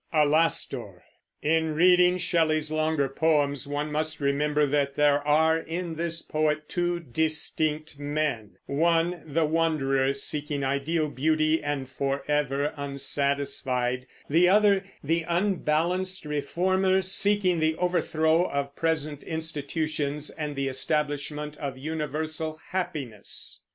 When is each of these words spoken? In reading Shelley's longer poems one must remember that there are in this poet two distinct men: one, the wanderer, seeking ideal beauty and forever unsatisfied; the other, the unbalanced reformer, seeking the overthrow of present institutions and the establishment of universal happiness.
In 1.43 1.75
reading 1.75 2.17
Shelley's 2.17 2.71
longer 2.71 3.07
poems 3.07 3.67
one 3.67 3.91
must 3.91 4.19
remember 4.19 4.65
that 4.65 4.95
there 4.95 5.21
are 5.27 5.59
in 5.59 5.93
this 5.93 6.23
poet 6.23 6.67
two 6.67 6.99
distinct 6.99 7.99
men: 7.99 8.55
one, 8.65 9.21
the 9.27 9.45
wanderer, 9.45 10.15
seeking 10.15 10.63
ideal 10.63 11.07
beauty 11.07 11.63
and 11.63 11.87
forever 11.87 12.73
unsatisfied; 12.75 14.07
the 14.27 14.49
other, 14.49 14.83
the 15.03 15.23
unbalanced 15.27 16.25
reformer, 16.25 17.03
seeking 17.03 17.59
the 17.59 17.75
overthrow 17.75 18.49
of 18.49 18.75
present 18.75 19.21
institutions 19.21 20.31
and 20.31 20.55
the 20.55 20.67
establishment 20.67 21.57
of 21.57 21.77
universal 21.77 22.59
happiness. 22.69 23.61